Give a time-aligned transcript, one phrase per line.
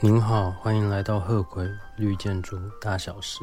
[0.00, 3.40] 您好，欢迎来到鹤葵绿建筑大小事。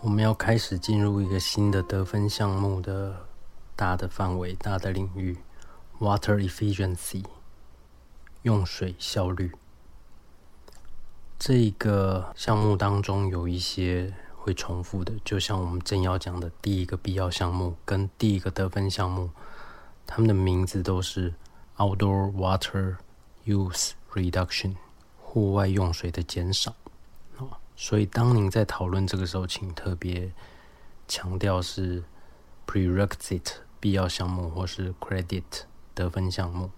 [0.00, 3.26] 我们要开始进入一个新的得分项目的
[3.74, 5.36] 大的范围、大的领域
[5.98, 7.24] ，water efficiency，
[8.42, 9.50] 用水效率。
[11.36, 19.28] 这个项目当中有一些会重复的，就像我们正要讲的第一个必要项目跟第一个得分项目，
[20.06, 21.34] 它们的名字都是
[21.78, 22.98] outdoor water
[23.44, 24.76] use reduction。
[25.32, 26.74] 户外用水的减少，
[27.38, 30.32] 啊，所以当您在讨论这个时候，请特别
[31.06, 32.02] 强调是
[32.66, 35.44] prerequisite 必要项目或是 credit
[35.94, 36.72] 得分项目。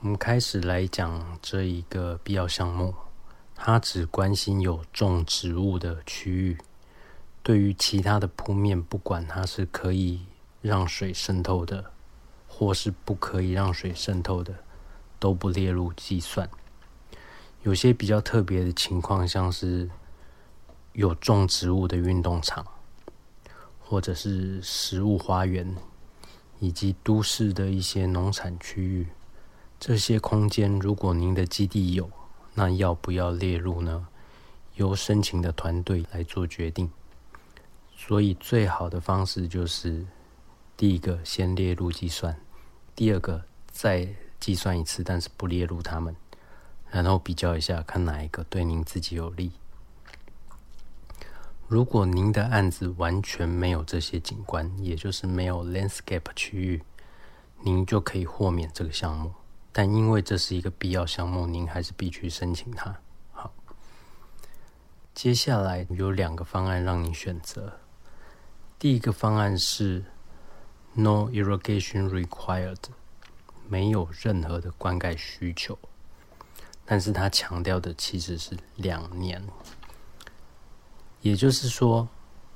[0.00, 2.94] 我们开始来讲这一个必要项目，
[3.54, 6.56] 它只关心有种植物的区域，
[7.42, 10.24] 对于其他的铺面，不管它是可以
[10.62, 11.92] 让水渗透的，
[12.48, 14.54] 或是不可以让水渗透的，
[15.18, 16.48] 都不列入计算。
[17.62, 19.88] 有些比较特别的情况，像是
[20.94, 22.66] 有种植物的运动场，
[23.80, 25.76] 或者是食物花园，
[26.58, 29.06] 以及都市的一些农产区域，
[29.78, 32.10] 这些空间，如果您的基地有，
[32.54, 34.08] 那要不要列入呢？
[34.74, 36.90] 由申请的团队来做决定。
[37.94, 40.04] 所以最好的方式就是，
[40.76, 42.36] 第一个先列入计算，
[42.96, 44.08] 第二个再
[44.40, 46.16] 计算一次，但是不列入他们。
[46.92, 49.50] 然后比较一下，看哪一个对您自己有利。
[51.66, 56.82] 如果您的案子完全没有这些景观，也就是没有 landscape 区域，
[57.64, 59.32] 您就可以豁免这个项目。
[59.72, 62.94] 但因为这是一个必要项目，您还是必须申请它。
[63.32, 63.50] 好，
[65.14, 67.72] 接下来有两个方案让您选择。
[68.78, 70.04] 第一个方案是
[70.92, 72.76] no irrigation required，
[73.66, 75.78] 没有任何的灌溉需求。
[76.84, 79.42] 但是他强调的其实是两年，
[81.20, 82.08] 也就是说，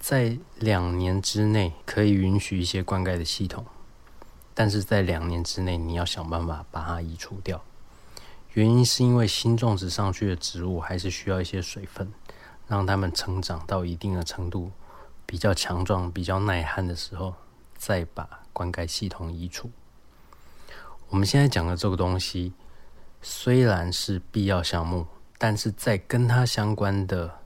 [0.00, 3.64] 在两年之内可以允许一些灌溉的系统，
[4.54, 7.62] 但是在两年之内你要想办法把它移除掉。
[8.54, 12.12] 原因是因为新种植上去的植物还是需要一些水分，
[12.66, 14.72] 让它们成长到一定的程度，
[15.26, 17.34] 比较强壮、比较耐旱的时候，
[17.76, 19.70] 再把灌溉系统移除。
[21.10, 22.52] 我们现在讲的这个东西。
[23.26, 25.06] 虽然是必要项目，
[25.38, 27.38] 但是在跟它相关的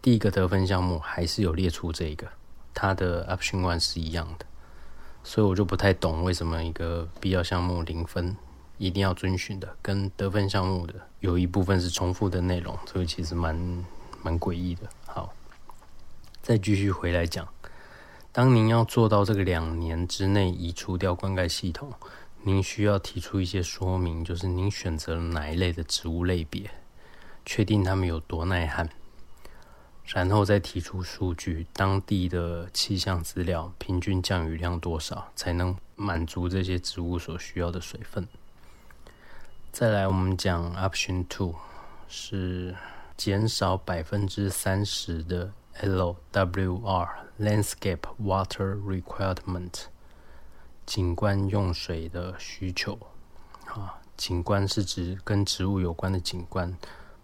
[0.00, 2.28] 第一个得分项目还是有列出这个，
[2.72, 4.46] 它的 option one 是一样的，
[5.24, 8.36] 所以我就不太懂为什么一个必要项目零分
[8.76, 13.84] 一定要遵循的，跟得分项目的有一部分是重复的内容，这个其实蛮
[14.22, 14.82] 蛮诡异的。
[15.04, 15.34] 好，
[16.40, 17.48] 再继续回来讲，
[18.30, 21.92] 当您要做到这个两年之内移除掉灌溉系统。
[22.42, 26.70] 您需要提出一些说明，就是您选择了哪一类的植物类别，
[27.44, 28.88] 确定它们有多耐旱，
[30.06, 38.26] 然后再提出数据，当地的气象资料，平均降雨量多少，才能满足这些植物所需要的水分。
[39.70, 41.54] 再来，我们讲 Option Two，
[42.08, 42.74] 是
[43.16, 49.88] 减少百分之三十的 LWR Landscape Water Requirement。
[50.88, 52.98] 景观用水的需求，
[53.66, 56.74] 啊，景观是指跟植物有关的景观，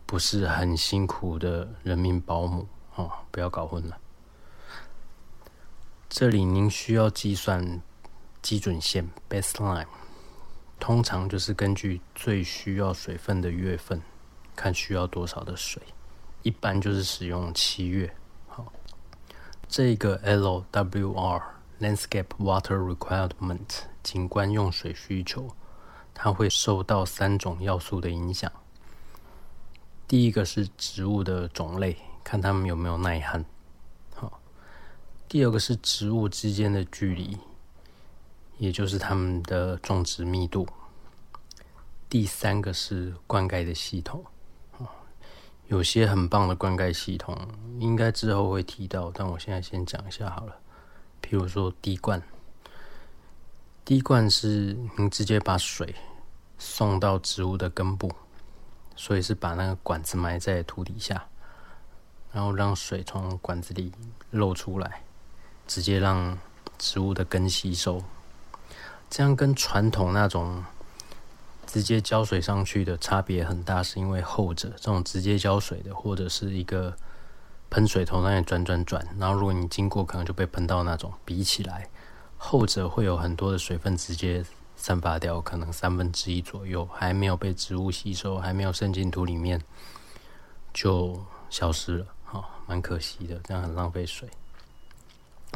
[0.05, 3.97] 不是很辛苦的人民保姆，啊，不要搞混了。
[6.11, 7.81] 这里您需要计算
[8.43, 9.87] 基准线 （baseline），
[10.79, 14.03] 通常就是根据最需要水分的月份，
[14.55, 15.83] 看需要多少的水，
[16.43, 18.15] 一般就是使用七月。
[18.47, 18.71] 好，
[19.67, 21.54] 这个 LWR。
[21.81, 25.49] Landscape water requirement 景观用水需求，
[26.15, 28.51] 它会受到三种要素的影响。
[30.07, 33.45] 第一个是植物的种类，看它们有没有耐旱。
[34.15, 34.41] 好，
[35.29, 37.37] 第二个是植物之间的距离，
[38.59, 40.67] 也就是它们的种植密度。
[42.09, 44.25] 第三个是灌溉的系统。
[45.67, 47.37] 有些很棒的灌溉系统，
[47.81, 50.55] 应该之后会提到，但我现在先讲一下好了。
[51.25, 52.23] 譬如说滴灌，
[53.83, 55.95] 滴灌是您直接把水
[56.59, 58.13] 送到植物的根部，
[58.95, 61.27] 所以是把那个管子埋在土底下，
[62.31, 63.91] 然后让水从管子里
[64.33, 65.03] 漏出来，
[65.67, 66.39] 直接让
[66.77, 68.05] 植物的根吸收。
[69.09, 70.63] 这样跟传统那种
[71.67, 76.95] 直接浇水上去的差别很大，是因为后者这种直接浇水的，或者是一个。
[77.75, 81.13] 喷水头那里转转转，然后如果你经过，可能就被喷到那种。
[81.25, 81.89] 比起来，
[82.37, 84.45] 后者会有很多的水分直接
[84.77, 89.61] 散发掉可能三分之一左右，还没有被植物吸收，还没有渗进土里面，
[90.73, 94.29] 就消失了，哈，蛮可惜的，这样很浪费水。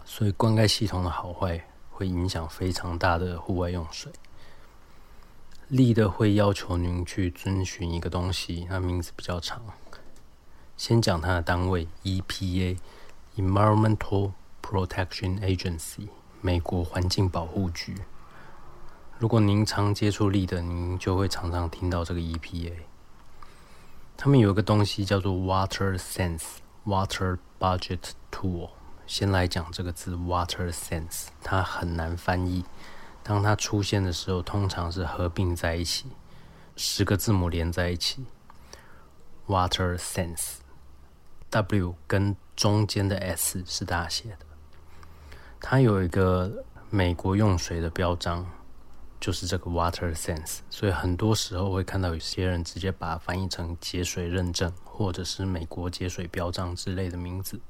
[0.05, 4.11] 所以灌溉系统的好坏会影响非常大的户外用水。
[5.69, 9.63] 力的会要求您去遵循一个东西，它名字比较长，
[10.79, 14.31] 先讲它的单位：EPA（Environmental
[14.63, 16.09] Protection Agency），
[16.41, 17.97] 美国环境保护局。
[19.19, 22.75] 如果您常接触力的，您就会常常听到这个 EPA。
[24.17, 28.71] 他们有一个东西叫做 Water Sense（Water Budget Tool）。
[29.05, 32.65] 先来讲这个字 “Water Sense”，它很难翻译。
[33.25, 36.07] 当它出现的时候，通常是合并在一起，
[36.77, 38.25] 十个字母连在一起。
[39.49, 40.59] Water Sense
[41.51, 44.47] W 跟中间的 S 是大写的。
[45.61, 48.47] 它有一个美国用水的标章，
[49.21, 50.59] 就是这个 Water sense。
[50.71, 57.61] 所以很多时候会看到有些人直接把它翻译成节水认证，或者是美国节水标章之类的名字。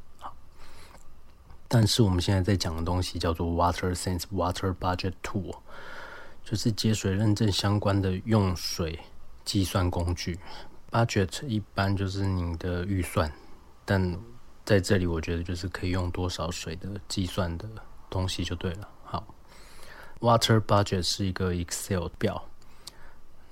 [1.70, 5.54] 但是我们现在在讲的东西叫做 Water Sense Water Budget Tool，
[6.42, 8.98] 就是节水认证相关的用水
[9.44, 10.38] 计算工具。
[10.90, 13.30] Budget 一般就是你的预算，
[13.90, 14.18] 但
[14.66, 17.66] 在这里我觉得就是可以用多少水的计算的
[18.10, 18.86] 东西就对了。
[19.02, 19.26] 好
[20.20, 22.44] ，Water Budget 是一个 Excel 表，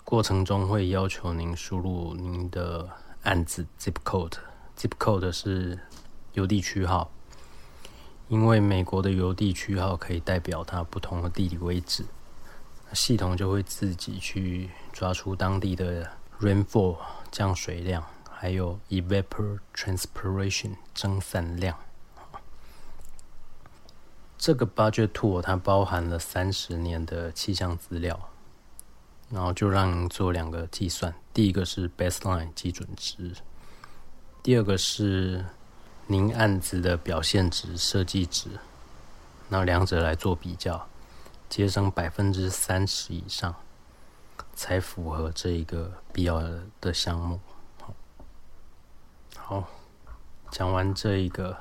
[0.05, 2.87] 过程中会要求您输入您的
[3.23, 5.79] 案子 Zip Code，Zip Code 是
[6.35, 7.11] 邮递区号。
[8.29, 12.05] 因为美国的邮递区号可以代表它不同的地理位置，
[12.93, 16.11] 系统就会自己去抓出当地的
[16.41, 16.99] rainfall
[17.31, 18.05] 降水量，
[18.39, 21.79] 还有 evapotranspiration 蒸散量。
[24.37, 28.31] 这个 budget tool 它包含了三十年的气象资料，
[29.31, 33.35] 然后就让你做两个计算，第一个是 baseline 基准值，
[34.43, 35.47] 第二个是。
[36.09, 38.49] 您案子的表现值、设计值，
[39.49, 40.87] 那两者来做比较，
[41.49, 43.57] 节省百分之三十以上，
[44.55, 46.41] 才符合这一个必要
[46.81, 47.41] 的项目。
[49.49, 49.63] 好，
[50.51, 51.59] 讲完这一个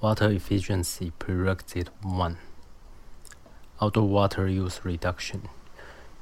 [0.00, 2.30] Water Efficiency Prerequisite One，Outdoor
[4.08, 5.40] Water Use Reduction，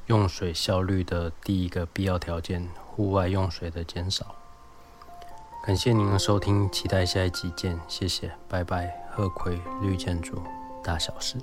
[0.07, 4.35] 用水效率的第一个必要条件，户外用水的减少。
[5.65, 9.09] 感谢您的收听，期待下一集见，谢谢，拜拜。
[9.13, 10.43] 鹤葵绿建筑，
[10.83, 11.37] 大小事。